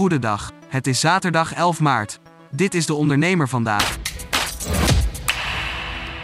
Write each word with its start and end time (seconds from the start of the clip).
Goedendag. 0.00 0.52
Het 0.68 0.86
is 0.86 1.00
zaterdag 1.00 1.54
11 1.54 1.80
maart. 1.80 2.20
Dit 2.50 2.74
is 2.74 2.86
de 2.86 2.94
ondernemer 2.94 3.48
vandaag. 3.48 3.98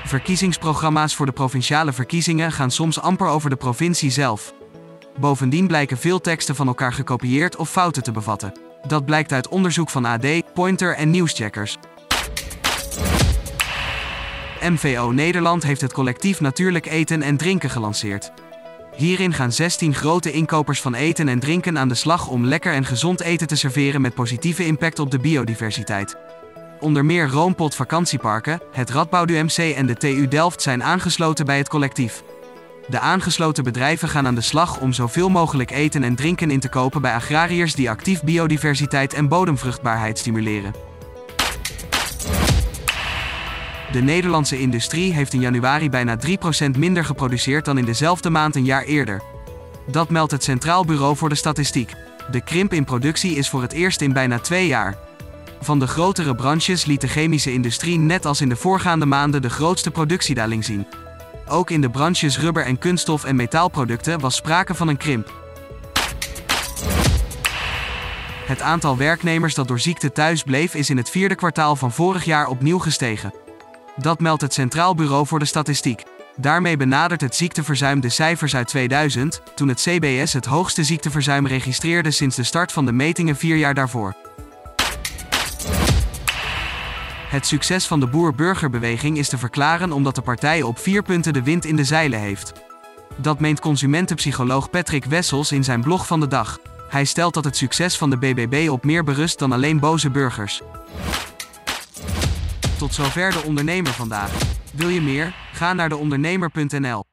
Verkiezingsprogramma's 0.05 1.15
voor 1.15 1.27
de 1.27 1.33
provinciale 1.33 1.93
verkiezingen 1.93 2.53
gaan 2.53 2.71
soms 2.71 3.01
amper 3.01 3.27
over 3.27 3.51
de 3.51 3.57
provincie 3.57 4.11
zelf. 4.11 4.55
Bovendien 5.21 5.67
blijken 5.67 5.99
veel 5.99 6.21
teksten 6.21 6.55
van 6.55 6.67
elkaar 6.67 6.93
gekopieerd 6.93 7.57
of 7.57 7.71
fouten 7.71 8.03
te 8.03 8.13
bevatten. 8.13 8.53
Dat 8.87 9.05
blijkt 9.05 9.33
uit 9.33 9.49
onderzoek 9.49 9.91
van 9.91 10.05
AD, 10.05 10.53
Pointer 10.55 10.95
en 10.95 11.11
Nieuwscheckers. 11.11 11.77
MVO 14.61 15.11
Nederland 15.11 15.63
heeft 15.63 15.81
het 15.81 15.93
collectief 15.93 16.41
Natuurlijk 16.41 16.87
Eten 16.87 17.23
en 17.23 17.37
Drinken 17.37 17.71
gelanceerd. 17.71 18.33
Hierin 18.97 19.33
gaan 19.33 19.53
16 19.53 19.95
grote 19.95 20.33
inkopers 20.33 20.81
van 20.81 20.95
eten 20.95 21.29
en 21.29 21.39
drinken 21.39 21.79
aan 21.79 21.89
de 21.89 21.95
slag 21.95 22.29
om 22.29 22.45
lekker 22.45 22.73
en 22.73 22.85
gezond 22.85 23.21
eten 23.21 23.47
te 23.47 23.57
serveren 23.57 24.01
met 24.01 24.15
positieve 24.15 24.67
impact 24.67 24.99
op 24.99 25.11
de 25.11 25.19
biodiversiteit. 25.19 26.17
Onder 26.81 27.05
meer 27.05 27.29
Roompot 27.29 27.75
Vakantieparken, 27.75 28.61
het 28.73 28.91
Radboud 28.91 29.31
UMC 29.31 29.57
en 29.57 29.87
de 29.87 29.95
TU 29.95 30.29
Delft 30.29 30.63
zijn 30.63 30.83
aangesloten 30.83 31.47
bij 31.47 31.59
het 31.59 31.69
collectief. 31.69 32.23
De 32.89 33.01
aangesloten 33.01 33.65
bedrijven 33.65 34.09
gaan 34.09 34.27
aan 34.27 34.35
de 34.35 34.41
slag 34.41 34.81
om 34.81 34.93
zoveel 34.93 35.29
mogelijk 35.29 35.71
eten 35.71 36.03
en 36.03 36.15
drinken 36.15 36.51
in 36.51 36.61
te 36.61 36.69
kopen 36.69 37.03
bij 37.03 37.15
agrariërs 37.15 37.75
die 37.75 37.91
actief 37.91 38.23
biodiversiteit 38.23 39.15
en 39.15 39.29
bodemvruchtbaarheid 39.29 40.19
stimuleren. 40.19 40.86
De 43.97 44.03
Nederlandse 44.03 44.61
industrie 44.61 45.13
heeft 45.13 45.33
in 45.33 45.41
januari 45.41 45.91
bijna 45.91 46.19
3% 46.27 46.71
minder 46.79 47.05
geproduceerd 47.05 47.65
dan 47.65 47.79
in 47.79 47.85
dezelfde 47.85 48.31
maand 48.31 48.57
een 48.57 48.65
jaar 48.65 48.83
eerder. 48.83 49.23
Dat 49.87 50.11
meldt 50.11 50.33
het 50.33 50.43
Centraal 50.43 50.85
Bureau 50.85 51.17
voor 51.17 51.29
de 51.29 51.35
Statistiek. 51.35 51.93
De 52.31 52.41
krimp 52.41 52.73
in 52.73 52.85
productie 52.85 53.35
is 53.35 53.49
voor 53.49 53.63
het 53.63 53.73
eerst 53.73 54.01
in 54.01 54.13
bijna 54.13 54.39
twee 54.39 54.67
jaar. 54.67 54.99
Van 55.61 55.79
de 55.79 55.87
grotere 55.87 56.35
branches 56.35 56.85
liet 56.85 57.01
de 57.01 57.09
chemische 57.09 57.53
industrie 57.53 57.99
net 57.99 58.27
als 58.27 58.41
in 58.41 58.49
de 58.49 58.57
voorgaande 58.57 59.07
maanden 59.07 59.43
de 59.43 59.51
grootste 59.51 59.91
productiedaling 59.91 60.65
zien. 60.65 60.87
Ook 61.49 61.71
in 61.71 61.81
de 61.81 61.91
branches 61.91 62.39
rubber 62.39 62.65
en 62.65 62.79
kunststof 62.79 63.25
en 63.25 63.37
metaalproducten 63.37 64.21
was 64.21 64.37
sprake 64.37 64.75
van 64.75 64.89
een 64.89 64.97
krimp. 64.97 65.33
Het 68.47 68.61
aantal 68.61 68.97
werknemers 68.97 69.55
dat 69.55 69.69
door 69.69 69.81
ziekte 69.81 70.13
thuis 70.13 70.43
bleef 70.43 70.75
is 70.75 70.91
in 70.91 70.97
het 70.97 71.11
vierde 71.11 71.35
kwartaal 71.35 71.77
van 71.77 71.93
vorig 71.93 72.25
jaar 72.25 72.47
opnieuw 72.47 72.79
gestegen. 72.79 73.46
Dat 73.97 74.21
meldt 74.21 74.43
het 74.43 74.53
Centraal 74.53 74.95
Bureau 74.95 75.27
voor 75.27 75.39
de 75.39 75.45
Statistiek. 75.45 76.03
Daarmee 76.37 76.77
benadert 76.77 77.21
het 77.21 77.35
ziekteverzuim 77.35 78.01
de 78.01 78.09
cijfers 78.09 78.57
uit 78.57 78.69
2000, 78.69 79.43
toen 79.55 79.69
het 79.69 79.81
CBS 79.81 80.33
het 80.33 80.45
hoogste 80.45 80.85
ziekteverzuim 80.85 81.47
registreerde 81.47 82.11
sinds 82.11 82.37
de 82.37 82.43
start 82.43 82.73
van 82.73 82.85
de 82.85 82.93
metingen 82.93 83.37
vier 83.37 83.57
jaar 83.57 83.75
daarvoor. 83.75 84.15
Het 87.29 87.47
succes 87.47 87.87
van 87.87 88.01
de 88.01 88.07
boer-burgerbeweging 88.07 89.19
is 89.19 89.29
te 89.29 89.39
verklaren 89.39 89.93
omdat 89.93 90.15
de 90.15 90.23
partij 90.23 90.63
op 90.63 90.79
vier 90.79 91.03
punten 91.03 91.33
de 91.33 91.43
wind 91.43 91.65
in 91.65 91.77
de 91.77 91.85
zeilen 91.85 92.21
heeft. 92.21 92.53
Dat 93.17 93.41
meent 93.41 93.61
consumentenpsycholoog 93.61 94.71
Patrick 94.71 95.05
Wessels 95.05 95.53
in 95.53 95.65
zijn 95.65 95.81
blog 95.81 96.07
van 96.07 96.21
de 96.21 96.29
dag. 96.29 96.59
Hij 96.89 97.05
stelt 97.05 97.35
dat 97.35 97.45
het 97.45 97.57
succes 97.57 97.97
van 97.97 98.11
de 98.11 98.17
BBB 98.17 98.69
op 98.71 98.85
meer 98.85 99.05
berust 99.05 99.39
dan 99.39 99.53
alleen 99.53 99.79
boze 99.79 100.11
burgers. 100.11 100.63
Tot 102.79 102.95
zover 102.95 103.33
de 103.33 103.43
ondernemer 103.45 103.93
vandaag. 103.93 104.31
Wil 104.73 104.89
je 104.89 105.01
meer? 105.01 105.35
Ga 105.53 105.73
naar 105.73 105.89
deondernemer.nl. 105.89 107.05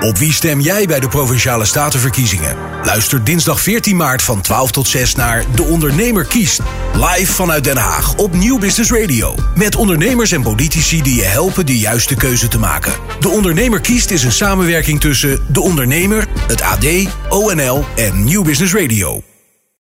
Op 0.00 0.18
wie 0.18 0.32
stem 0.32 0.60
jij 0.60 0.86
bij 0.86 1.00
de 1.00 1.08
Provinciale 1.08 1.64
Statenverkiezingen? 1.64 2.56
Luister 2.84 3.24
dinsdag 3.24 3.60
14 3.60 3.96
maart 3.96 4.22
van 4.22 4.40
12 4.40 4.70
tot 4.70 4.88
6 4.88 5.14
naar 5.14 5.44
De 5.54 5.62
Ondernemer 5.62 6.24
kiest. 6.24 6.60
Live 6.94 7.32
vanuit 7.32 7.64
Den 7.64 7.76
Haag 7.76 8.16
op 8.16 8.32
Nieuw 8.32 8.58
Business 8.58 8.90
Radio. 8.90 9.34
Met 9.54 9.76
ondernemers 9.76 10.32
en 10.32 10.42
politici 10.42 11.02
die 11.02 11.14
je 11.14 11.24
helpen 11.24 11.66
de 11.66 11.78
juiste 11.78 12.14
keuze 12.14 12.48
te 12.48 12.58
maken. 12.58 12.92
De 13.20 13.28
Ondernemer 13.28 13.80
kiest 13.80 14.10
is 14.10 14.22
een 14.22 14.32
samenwerking 14.32 15.00
tussen 15.00 15.52
De 15.52 15.60
Ondernemer, 15.60 16.26
het 16.46 16.62
AD, 16.62 16.86
ONL 17.28 17.84
en 17.96 18.24
Nieuw 18.24 18.42
Business 18.42 18.74
Radio. 18.74 19.22